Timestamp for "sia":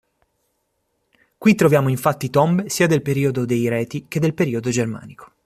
2.69-2.87